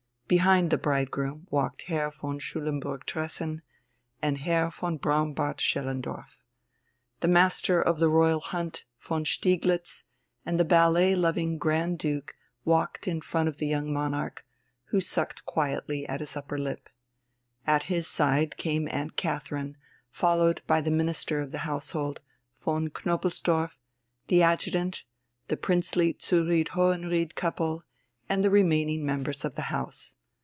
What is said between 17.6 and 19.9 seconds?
At his side came Aunt Catherine,